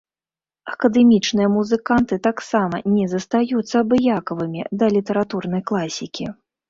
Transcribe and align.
Акадэмічныя 0.71 1.49
музыканты 1.57 2.15
таксама 2.27 2.75
не 2.95 3.05
застаюцца 3.13 3.75
абыякавымі 3.83 4.61
да 4.81 4.85
літаратурнай 4.97 5.61
класікі. 5.71 6.25